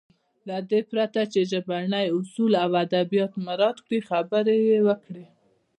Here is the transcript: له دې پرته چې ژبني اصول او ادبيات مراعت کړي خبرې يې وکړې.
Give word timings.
له 0.47 0.57
دې 0.69 0.81
پرته 0.91 1.21
چې 1.33 1.39
ژبني 1.51 2.05
اصول 2.17 2.53
او 2.63 2.71
ادبيات 2.85 3.33
مراعت 3.45 3.77
کړي 3.85 3.99
خبرې 4.09 4.57
يې 4.69 4.79
وکړې. 4.87 5.25